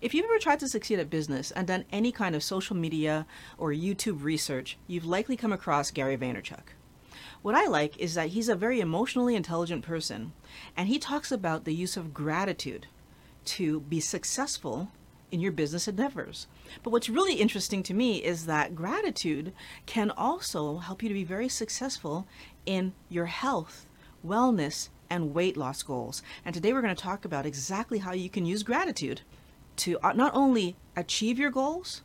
[0.00, 3.26] If you've ever tried to succeed at business and done any kind of social media
[3.58, 6.72] or YouTube research, you've likely come across Gary Vaynerchuk.
[7.42, 10.32] What I like is that he's a very emotionally intelligent person,
[10.74, 12.86] and he talks about the use of gratitude
[13.44, 14.90] to be successful
[15.30, 16.46] in your business endeavors.
[16.82, 19.52] But what's really interesting to me is that gratitude
[19.84, 22.26] can also help you to be very successful
[22.64, 23.86] in your health,
[24.26, 26.22] wellness, and weight loss goals.
[26.42, 29.20] And today we're going to talk about exactly how you can use gratitude
[29.80, 32.02] to uh, not only achieve your goals,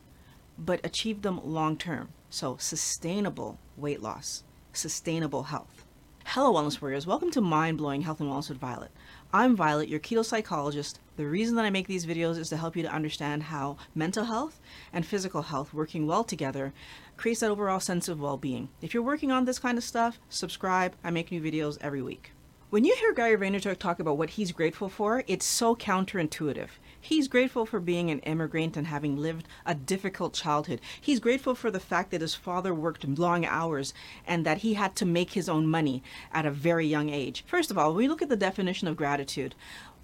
[0.58, 2.08] but achieve them long term.
[2.30, 5.84] So, sustainable weight loss, sustainable health.
[6.24, 7.06] Hello, Wellness Warriors.
[7.06, 8.90] Welcome to Mind Blowing Health and Wellness with Violet.
[9.30, 11.00] I'm Violet, your keto psychologist.
[11.16, 14.24] The reason that I make these videos is to help you to understand how mental
[14.24, 14.58] health
[14.90, 16.72] and physical health working well together
[17.18, 18.70] creates that overall sense of well being.
[18.80, 20.94] If you're working on this kind of stuff, subscribe.
[21.04, 22.32] I make new videos every week.
[22.68, 26.70] When you hear Gary Vaynerchuk talk about what he's grateful for, it's so counterintuitive.
[27.00, 30.80] He's grateful for being an immigrant and having lived a difficult childhood.
[31.00, 33.94] He's grateful for the fact that his father worked long hours
[34.26, 37.44] and that he had to make his own money at a very young age.
[37.46, 39.54] First of all, when we look at the definition of gratitude,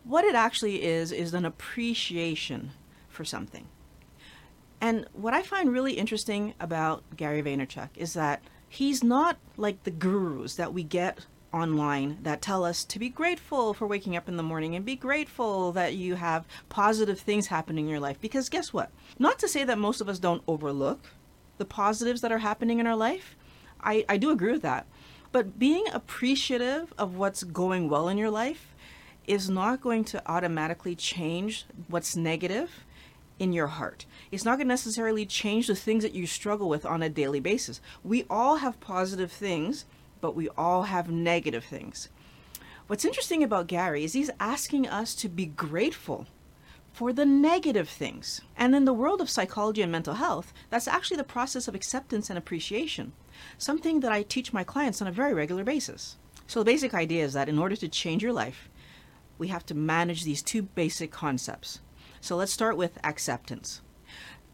[0.05, 2.71] what it actually is is an appreciation
[3.09, 3.67] for something.
[4.81, 9.91] And what I find really interesting about Gary Vaynerchuk is that he's not like the
[9.91, 14.37] gurus that we get online that tell us to be grateful for waking up in
[14.37, 18.21] the morning and be grateful that you have positive things happening in your life.
[18.21, 18.91] Because guess what?
[19.19, 21.11] Not to say that most of us don't overlook
[21.59, 23.37] the positives that are happening in our life.
[23.81, 24.87] I, I do agree with that.
[25.31, 28.75] But being appreciative of what's going well in your life
[29.27, 32.85] is not going to automatically change what's negative
[33.39, 34.07] in your heart.
[34.31, 37.41] It's not going to necessarily change the things that you struggle with on a daily
[37.41, 37.81] basis.
[38.05, 39.85] We all have positive things
[40.23, 42.09] but we all have negative things.
[42.87, 46.27] What's interesting about Gary is he's asking us to be grateful
[46.93, 48.41] for the negative things.
[48.57, 52.31] And in the world of psychology and mental health, that's actually the process of acceptance
[52.31, 53.13] and appreciation,
[53.59, 56.17] something that I teach my clients on a very regular basis.
[56.47, 58.69] So the basic idea is that in order to change your life,
[59.39, 61.81] we have to manage these two basic concepts.
[62.21, 63.81] So let's start with acceptance.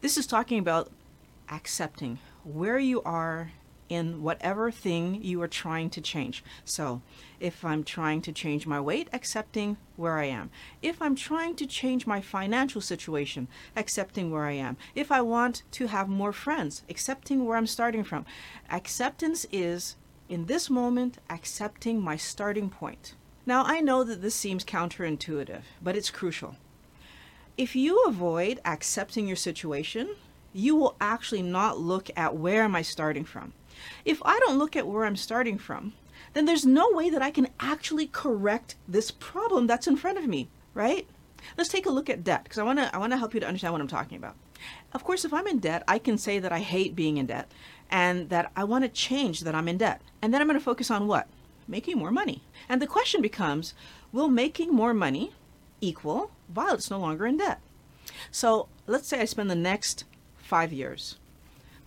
[0.01, 0.89] This is talking about
[1.51, 3.51] accepting where you are
[3.89, 6.43] in whatever thing you are trying to change.
[6.63, 7.01] So,
[7.39, 10.51] if I'm trying to change my weight, accepting where I am.
[10.81, 14.77] If I'm trying to change my financial situation, accepting where I am.
[14.95, 18.25] If I want to have more friends, accepting where I'm starting from.
[18.69, 19.95] Acceptance is,
[20.29, 23.15] in this moment, accepting my starting point.
[23.45, 26.55] Now, I know that this seems counterintuitive, but it's crucial.
[27.57, 30.15] If you avoid accepting your situation,
[30.53, 33.53] you will actually not look at where am I starting from.
[34.05, 35.93] If I don't look at where I'm starting from,
[36.33, 40.27] then there's no way that I can actually correct this problem that's in front of
[40.27, 41.07] me, right?
[41.57, 43.39] Let's take a look at debt because I want to I want to help you
[43.39, 44.35] to understand what I'm talking about.
[44.93, 47.51] Of course, if I'm in debt, I can say that I hate being in debt
[47.89, 50.01] and that I want to change that I'm in debt.
[50.21, 51.27] And then I'm going to focus on what?
[51.67, 52.43] Making more money.
[52.67, 53.73] And the question becomes,
[54.11, 55.33] will making more money
[55.81, 57.61] equal Violet's no longer in debt?
[58.31, 60.03] So, let's say I spend the next
[60.37, 61.17] 5 years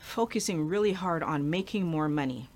[0.02, 2.48] focusing really hard on making more money.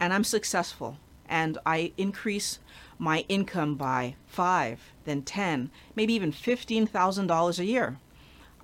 [0.00, 0.96] And I'm successful.
[1.28, 2.58] And I increase
[2.98, 7.98] my income by five, then 10, maybe even $15,000 a year,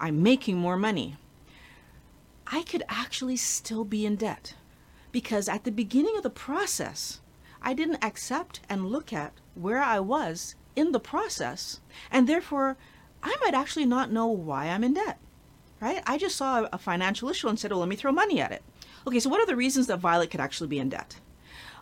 [0.01, 1.17] I'm making more money.
[2.47, 4.55] I could actually still be in debt.
[5.13, 7.21] Because at the beginning of the process,
[7.63, 11.81] I didn't accept and look at where I was in the process,
[12.11, 12.77] and therefore
[13.23, 15.19] I might actually not know why I'm in debt
[15.85, 16.03] right?
[16.07, 18.63] I just saw a financial issue and said, well, let me throw money at it.
[19.07, 21.21] Okay, so what are the reasons that Violet could actually be in debt?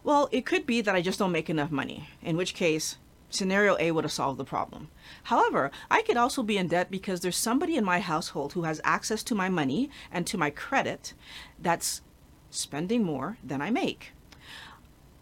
[0.03, 2.97] Well, it could be that I just don't make enough money, in which case,
[3.31, 4.89] scenario A would have solved the problem.
[5.25, 8.81] However, I could also be in debt because there's somebody in my household who has
[8.83, 11.15] access to my money and to my credit
[11.61, 12.03] that's
[12.51, 14.13] spending more than I make.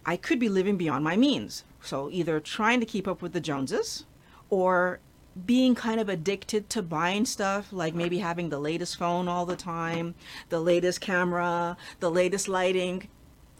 [0.06, 1.64] I could be living beyond my means.
[1.82, 4.06] So either trying to keep up with the Joneses
[4.48, 5.00] or
[5.46, 9.56] being kind of addicted to buying stuff, like maybe having the latest phone all the
[9.56, 10.14] time,
[10.48, 13.08] the latest camera, the latest lighting,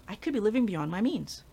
[0.08, 1.44] I could be living beyond my means.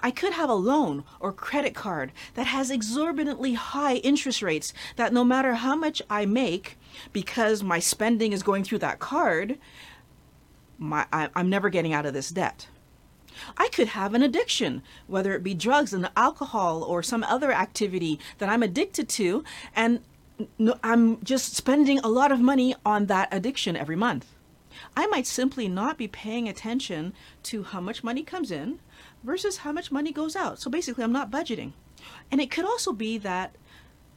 [0.00, 5.12] I could have a loan or credit card that has exorbitantly high interest rates that
[5.12, 6.78] no matter how much I make,
[7.12, 9.58] because my spending is going through that card,
[10.78, 12.68] my, I, I'm never getting out of this debt.
[13.56, 18.18] I could have an addiction, whether it be drugs and alcohol or some other activity
[18.38, 19.44] that I'm addicted to,
[19.74, 20.00] and
[20.82, 24.26] I'm just spending a lot of money on that addiction every month.
[24.96, 27.12] I might simply not be paying attention
[27.44, 28.78] to how much money comes in
[29.24, 30.60] versus how much money goes out.
[30.60, 31.72] So basically, I'm not budgeting.
[32.30, 33.56] And it could also be that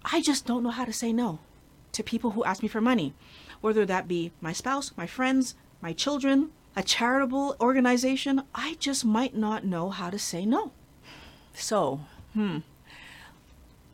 [0.06, 1.40] I just don't know how to say no.
[1.94, 3.14] to people who ask me for money,
[3.62, 9.36] whether that be my spouse, my friends, my children, a charitable organization, I just might
[9.36, 10.72] not know how to say no.
[11.54, 12.02] So,
[12.34, 12.60] hmm.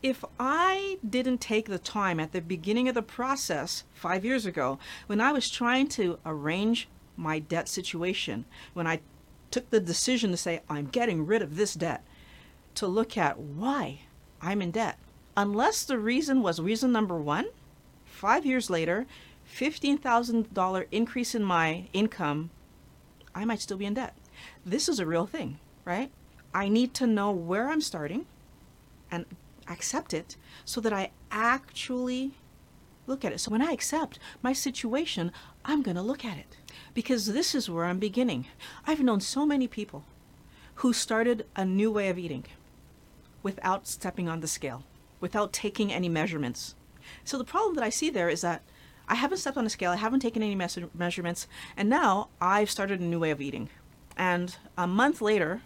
[0.04, 4.78] If I didn't take the time at the beginning of the process five years ago,
[5.08, 9.00] when I was trying to arrange my debt situation, when I
[9.50, 12.04] took the decision to say, I'm getting rid of this debt,
[12.76, 14.02] to look at why
[14.40, 15.00] I'm in debt,
[15.36, 17.48] unless the reason was reason number one,
[18.06, 19.08] five years later,
[19.52, 22.52] $15,000 increase in my income,
[23.38, 24.16] I might still be in debt.
[24.66, 26.10] This is a real thing, right?
[26.56, 28.25] I need to know where I'm starting
[29.12, 29.25] and
[29.69, 30.36] accept it
[30.66, 32.31] so that I actually
[33.06, 33.39] look at it.
[33.39, 35.31] So when I accept my situation,
[35.63, 36.57] I'm going to look at it
[36.95, 38.48] because this is where I'm beginning.
[38.88, 40.04] I've known so many people
[40.75, 42.45] who started a new way of eating
[43.44, 44.83] without stepping on the scale,
[45.19, 46.74] without taking any measurements.
[47.24, 48.63] So the problem that I see there is that
[49.09, 52.69] I haven't stepped on a scale, I haven't taken any mes- measurements, and now I've
[52.69, 53.69] started a new way of eating.
[54.18, 55.62] And a month later,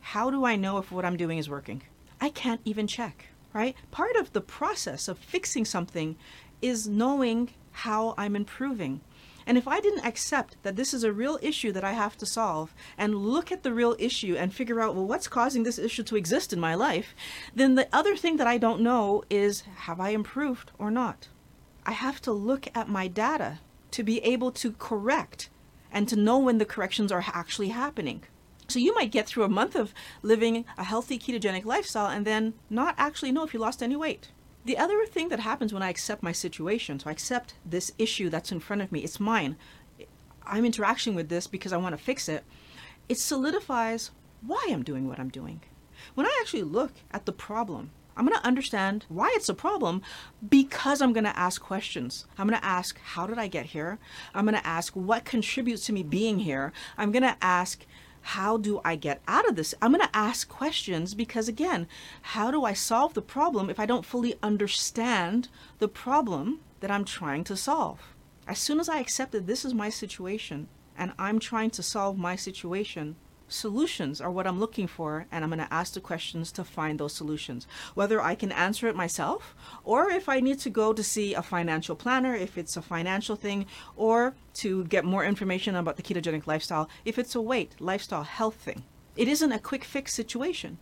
[0.00, 1.82] how do I know if what I'm doing is working?
[2.20, 3.76] I can't even check, right?
[3.90, 6.16] Part of the process of fixing something
[6.62, 9.00] is knowing how I'm improving.
[9.46, 12.26] And if I didn't accept that this is a real issue that I have to
[12.26, 16.02] solve and look at the real issue and figure out, well, what's causing this issue
[16.02, 17.14] to exist in my life,
[17.54, 21.28] then the other thing that I don't know is have I improved or not?
[21.88, 23.60] I have to look at my data
[23.92, 25.48] to be able to correct
[25.90, 28.24] and to know when the corrections are actually happening.
[28.68, 32.52] So you might get through a month of living a healthy ketogenic lifestyle and then
[32.68, 34.28] not actually know if you lost any weight.
[34.66, 38.28] The other thing that happens when I accept my situation, so I accept this issue
[38.28, 39.56] that's in front of me, it's mine.
[40.44, 42.44] I'm interacting with this because I want to fix it.
[43.08, 44.10] It solidifies
[44.42, 45.62] why I'm doing what I'm doing.
[46.14, 50.02] When I actually look at the problem I'm going to understand why it's a problem
[50.46, 52.26] because I'm going to ask questions.
[52.36, 54.00] I'm going to ask, how did I get here?
[54.34, 56.72] I'm going to ask, what contributes to me being here?
[56.96, 57.86] I'm going to ask,
[58.20, 59.72] how do I get out of this?
[59.80, 61.86] I'm going to ask questions because, again,
[62.22, 65.48] how do I solve the problem if I don't fully understand
[65.78, 68.00] the problem that I'm trying to solve?
[68.48, 70.66] As soon as I accept that this is my situation
[70.96, 73.14] and I'm trying to solve my situation,
[73.48, 76.98] solutions are what I'm looking for, and I'm going to ask the questions to find
[76.98, 77.66] those solutions.
[77.94, 79.54] Whether I can answer it myself,
[79.84, 83.36] or if I need to go to see a financial planner, if it's a financial
[83.36, 83.66] thing,
[83.96, 88.56] or to get more information about the ketogenic lifestyle, if it's a weight, lifestyle, health
[88.56, 88.84] thing.
[89.16, 90.78] It isn't a quick fix situation.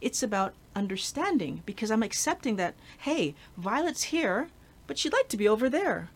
[0.00, 4.48] It's about understanding because I'm accepting that, hey, Violet's here,
[4.86, 6.10] but she'd like to be over there.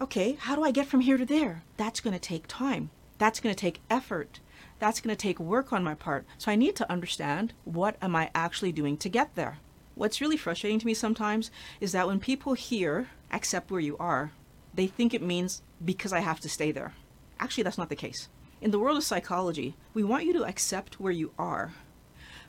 [0.00, 1.62] Okay, how do I get from here to there?
[1.76, 2.90] That's going to take time.
[3.18, 4.40] That's going to take effort
[4.80, 6.26] that's going to take work on my part.
[6.38, 9.58] So I need to understand what am I actually doing to get there.
[9.94, 11.50] What's really frustrating to me sometimes
[11.80, 14.32] is that when people hear accept where you are,
[14.74, 16.94] they think it means because I have to stay there.
[17.38, 18.28] Actually, that's not the case.
[18.60, 21.72] In the world of psychology, we want you to accept where you are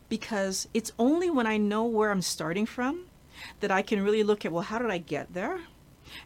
[0.09, 3.05] because it's only when I know where I'm starting from
[3.59, 5.61] that I can really look at, well, how did I get there?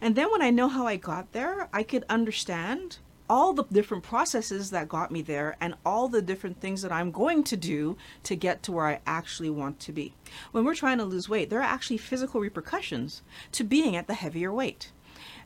[0.02, 2.98] And then when I know how I got there, I could understand
[3.30, 7.12] all the different processes that got me there and all the different things that I'm
[7.12, 10.13] going to do to get to where I actually want to be.
[10.51, 13.22] When we're trying to lose weight, there are actually physical repercussions
[13.54, 14.92] to being at the heavier weight.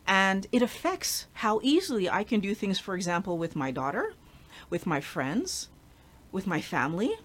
[0.05, 4.13] And it affects how easily I can do things, for example, with my daughter,
[4.69, 5.69] with my friends,
[6.31, 7.15] with my family.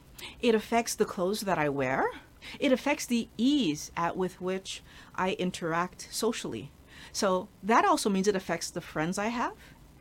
[0.41, 2.07] It affects the clothes that I wear.
[2.61, 4.83] It affects the ease at with which
[5.15, 6.71] I interact socially.
[7.13, 9.53] So that also means it affects the friends I have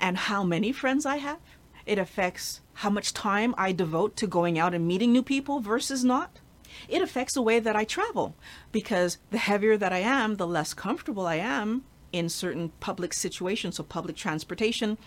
[0.03, 1.39] and how many friends I have.
[1.85, 6.03] It affects how much time I devote to going out and meeting new people versus
[6.03, 6.41] not.
[6.89, 8.35] It affects the way that I travel
[8.73, 13.77] because the heavier that I am, the less comfortable I am in certain public situations.
[13.77, 14.97] So, public transportation,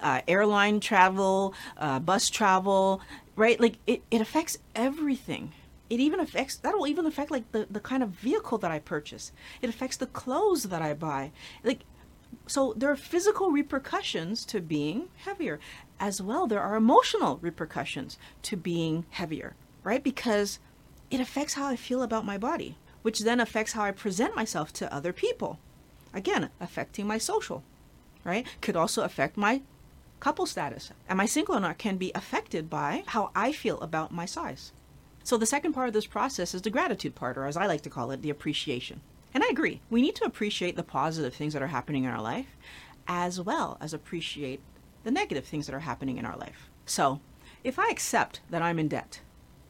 [0.00, 3.02] uh, airline travel, uh, bus travel,
[3.36, 3.60] right?
[3.60, 5.52] Like it, it affects everything.
[5.90, 9.32] It even affects, that'll even affect like the, the kind of vehicle that I purchase.
[9.60, 11.32] It affects the clothes that I buy.
[11.62, 11.80] Like
[12.46, 15.58] so there are physical repercussions to being heavier.
[15.98, 20.02] As well, there are emotional repercussions to being heavier, right?
[20.02, 20.58] Because
[21.10, 24.72] it affects how I feel about my body, which then affects how I present myself
[24.74, 25.58] to other people.
[26.12, 27.62] Again, affecting my social,
[28.24, 28.46] right?
[28.60, 29.62] Could also affect my
[30.20, 30.90] couple status.
[31.08, 34.72] Am I single or not can be affected by how I feel about my size.
[35.24, 37.82] So the second part of this process is the gratitude part, or as I like
[37.82, 39.00] to call it, the appreciation.
[39.36, 39.82] And I agree.
[39.90, 42.56] We need to appreciate the positive things that are happening in our life
[43.06, 44.62] as well as appreciate
[45.04, 46.70] the negative things that are happening in our life.
[46.86, 47.20] So,
[47.62, 49.20] if I accept that I'm in debt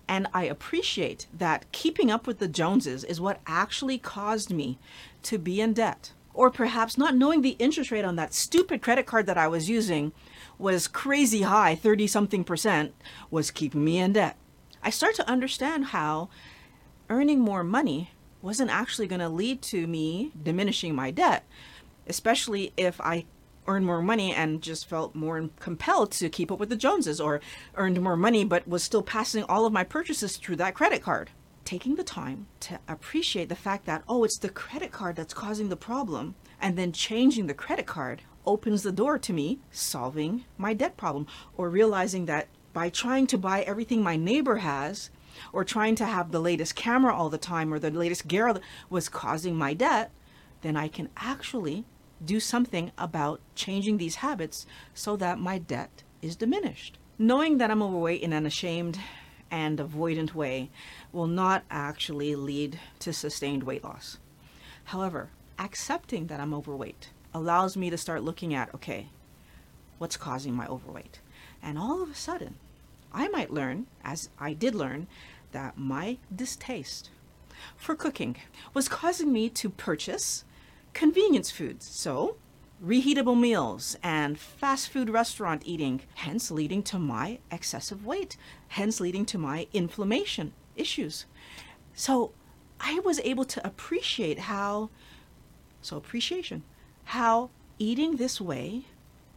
[0.07, 4.79] and I appreciate that keeping up with the Joneses is what actually caused me
[5.25, 9.05] to be in debt, Or perhaps not knowing the interest rate on that stupid credit
[9.07, 10.13] card that I was using
[10.59, 12.95] was crazy high, 30 something percent,
[13.33, 14.37] was keeping me in debt.
[14.81, 16.29] I start to understand how
[17.11, 18.11] earning more money
[18.47, 21.45] wasn't actually going to lead to me diminishing my debt,
[22.07, 23.25] especially if I
[23.67, 27.41] earned more money and just felt more compelled to keep up with the Joneses or
[27.75, 31.31] earned more money but was still passing all of my purchases through that credit card.
[31.65, 35.69] Taking the time to appreciate the fact that, oh, it's the credit card that's causing
[35.69, 40.73] the problem, and then changing the credit card opens the door to me solving my
[40.73, 41.27] debt problem
[41.57, 45.11] or realizing that by trying to buy everything my neighbor has
[45.53, 48.55] or trying to have the latest camera all the time or the latest gear
[48.91, 50.11] was causing my debt,
[50.63, 51.85] then I can actually
[52.25, 56.99] do something about changing these habits so that my debt is diminished.
[57.19, 58.99] Knowing that I'm overweight in an ashamed
[59.51, 60.71] and avoidant way
[61.13, 64.19] will not actually lead to sustained weight loss.
[64.85, 69.09] However, accepting that I'm overweight allows me to start looking at okay,
[69.99, 71.21] what's causing my overweight?
[71.63, 72.57] And all of a sudden,
[73.13, 75.07] I might learn, as I did learn,
[75.53, 77.11] that my distaste
[77.77, 78.37] for cooking
[78.75, 80.45] was causing me to purchase
[80.93, 81.87] convenience foods.
[81.87, 82.37] So,
[82.85, 88.37] reheatable meals and fast food restaurant eating, hence leading to my excessive weight,
[88.69, 91.27] hence leading to my inflammation issues.
[91.95, 92.33] So,
[92.79, 94.91] I was able to appreciate how,
[95.81, 96.63] so appreciation,
[97.05, 98.85] how eating this way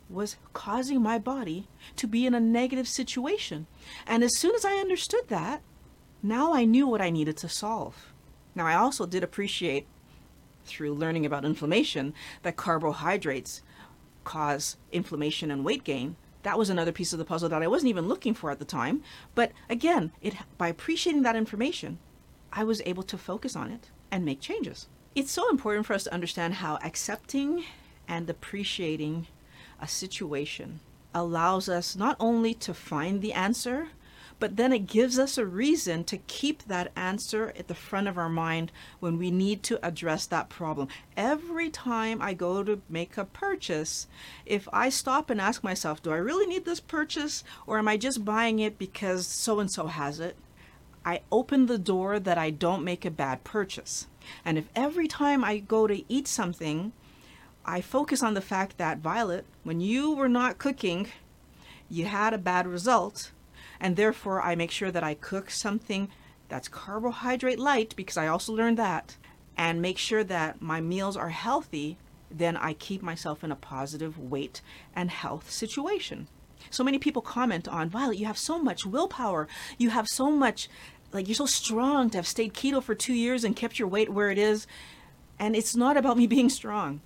[0.09, 3.67] was causing my body to be in a negative situation.
[4.07, 5.61] And as soon as I understood that,
[6.23, 8.13] now I knew what I needed to solve.
[8.55, 9.85] Now, I also did appreciate
[10.65, 12.13] through learning about inflammation
[12.43, 13.61] that carbohydrates
[14.23, 16.15] cause inflammation and weight gain.
[16.43, 18.65] That was another piece of the puzzle that I wasn't even looking for at the
[18.65, 19.01] time.
[19.35, 21.99] But again, it, by appreciating that information,
[22.51, 24.87] I was able to focus on it and make changes.
[25.15, 27.63] It's so important for us to understand how accepting
[28.07, 29.27] and appreciating
[29.81, 30.79] a situation
[31.13, 33.89] allows us not only to find the answer,
[34.39, 38.17] but then it gives us a reason to keep that answer at the front of
[38.17, 40.88] our mind when we need to address that problem.
[41.17, 44.07] Every time I go to make a purchase,
[44.45, 47.98] if I stop and ask myself, do I really need this purchase or am I
[47.98, 50.38] just buying it because so and so has it?
[51.05, 54.07] I open the door that I don't make a bad purchase.
[54.45, 56.93] And if every time I go to eat something,
[57.65, 61.07] I focus on the fact that, Violet, when you were not cooking,
[61.89, 63.31] you had a bad result,
[63.79, 66.09] and therefore I make sure that I cook something
[66.47, 69.17] that's carbohydrate light because I also learned that
[69.57, 71.97] and make sure that my meals are healthy,
[72.31, 74.61] then I keep myself in a positive weight
[74.95, 76.27] and health situation.
[76.69, 79.47] So many people comment on, Violet, you have so much willpower.
[79.77, 80.69] You have so much,
[81.11, 84.09] like, you're so strong to have stayed keto for two years and kept your weight
[84.09, 84.67] where it is.
[85.37, 87.01] And it's not about me being strong.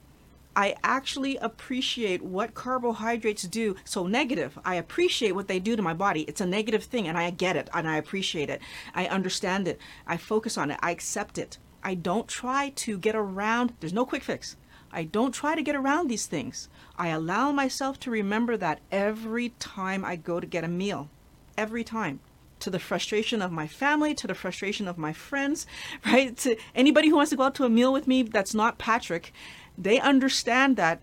[0.56, 3.76] I actually appreciate what carbohydrates do.
[3.86, 6.22] So, negative, I appreciate what they do to my body.
[6.22, 8.62] It's a negative thing, and I get it, and I appreciate it.
[8.94, 9.80] I understand it.
[10.06, 10.80] I focus on it.
[10.82, 11.58] I accept it.
[11.84, 14.56] I don't try to get around, there's no quick fix.
[14.92, 16.70] I don't try to get around these things.
[16.98, 21.10] I allow myself to remember that every time I go to get a meal.
[21.58, 22.20] Every time
[22.60, 25.66] to the frustration of my family, to the frustration of my friends,
[26.06, 26.38] right?
[26.38, 29.34] To anybody who wants to go out to a meal with me that's not Patrick,
[29.78, 31.02] they understand that,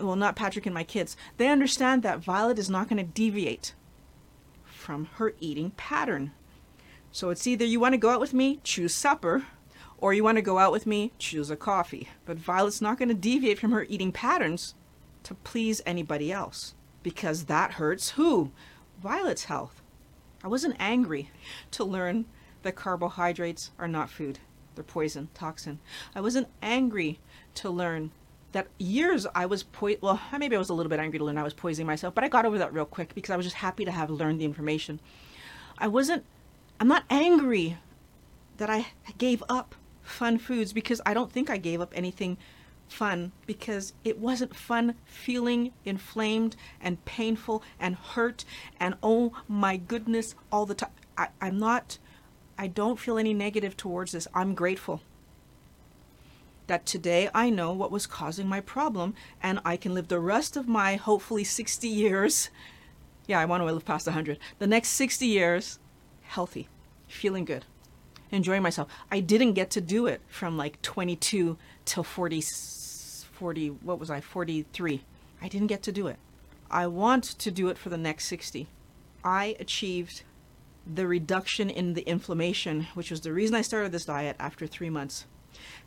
[0.00, 3.74] well, not Patrick and my kids, they understand that Violet is not going to deviate
[4.64, 6.32] from her eating pattern.
[7.12, 9.44] So it's either you want to go out with me, choose supper,
[9.98, 12.08] or you want to go out with me, choose a coffee.
[12.24, 14.74] But Violet's not going to deviate from her eating patterns
[15.24, 18.52] to please anybody else because that hurts who?
[19.02, 19.82] Violet's health.
[20.42, 21.30] I wasn't angry
[21.72, 22.24] to learn
[22.62, 24.38] that carbohydrates are not food.
[24.74, 25.78] They're poison, toxin.
[26.14, 27.18] I wasn't angry
[27.56, 28.12] to learn
[28.52, 31.38] that years I was po- well, maybe I was a little bit angry to learn
[31.38, 33.56] I was poisoning myself, but I got over that real quick because I was just
[33.56, 35.00] happy to have learned the information.
[35.78, 36.24] I wasn't
[36.80, 37.78] I'm not angry
[38.56, 38.86] that I
[39.18, 42.38] gave up fun foods because I don't think I gave up anything
[42.88, 48.44] fun because it wasn't fun feeling inflamed and painful and hurt
[48.78, 50.90] and oh my goodness all the time.
[51.16, 51.98] I, I'm not
[52.60, 54.28] I don't feel any negative towards this.
[54.34, 55.00] I'm grateful
[56.66, 60.58] that today I know what was causing my problem and I can live the rest
[60.58, 62.50] of my hopefully 60 years.
[63.26, 64.38] Yeah, I want to live past 100.
[64.58, 65.78] The next 60 years
[66.20, 66.68] healthy,
[67.08, 67.64] feeling good,
[68.30, 68.88] enjoying myself.
[69.10, 74.20] I didn't get to do it from like 22 till 40 40 what was I?
[74.20, 75.02] 43.
[75.40, 76.18] I didn't get to do it.
[76.70, 78.68] I want to do it for the next 60.
[79.24, 80.24] I achieved
[80.86, 84.90] the reduction in the inflammation, which was the reason I started this diet after 3
[84.90, 85.26] months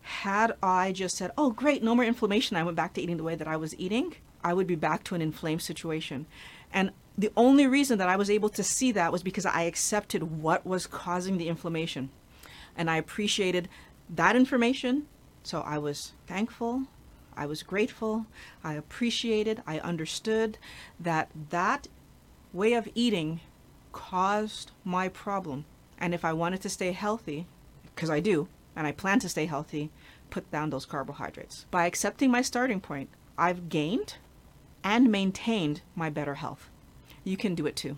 [0.01, 3.23] Had I just said, oh, great, no more inflammation, I went back to eating the
[3.23, 6.25] way that I was eating, I would be back to an inflamed situation.
[6.73, 10.41] And the only reason that I was able to see that was because I accepted
[10.41, 12.09] what was causing the inflammation.
[12.75, 13.69] And I appreciated
[14.09, 15.07] that information.
[15.43, 16.83] So I was thankful.
[17.35, 18.25] I was grateful.
[18.63, 19.63] I appreciated.
[19.65, 20.57] I understood
[21.00, 21.88] that that
[22.51, 23.41] way of eating
[23.93, 25.63] caused my problem.
[25.97, 27.47] And if I wanted to stay healthy,
[27.95, 29.89] because I do, and I plan to stay healthy,
[30.29, 31.65] put down those carbohydrates.
[31.71, 34.15] By accepting my starting point, I've gained
[34.83, 36.69] and maintained my better health.
[37.23, 37.97] You can do it too.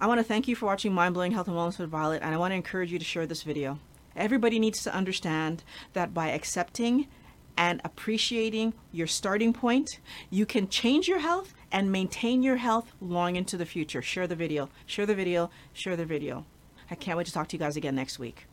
[0.00, 2.34] I want to thank you for watching Mind Blowing Health and Wellness with Violet, and
[2.34, 3.78] I want to encourage you to share this video.
[4.16, 7.08] Everybody needs to understand that by accepting
[7.56, 13.36] and appreciating your starting point, you can change your health and maintain your health long
[13.36, 14.02] into the future.
[14.02, 16.44] Share the video, share the video, share the video.
[16.90, 18.46] I can't wait to talk to you guys again next week.